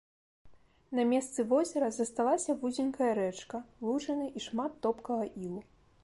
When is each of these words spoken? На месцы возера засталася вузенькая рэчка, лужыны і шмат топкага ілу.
На 0.99 1.03
месцы 1.09 1.39
возера 1.51 1.89
засталася 1.97 2.55
вузенькая 2.63 3.09
рэчка, 3.19 3.57
лужыны 3.89 4.25
і 4.41 4.43
шмат 4.47 4.71
топкага 4.87 5.27
ілу. 5.49 5.61